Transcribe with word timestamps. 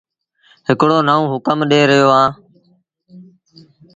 هڪڙو 0.67 0.97
نئونٚ 1.07 1.31
هُڪم 1.33 1.57
ڏي 1.69 1.81
رهيو 1.89 2.09
اهآنٚ 2.13 2.35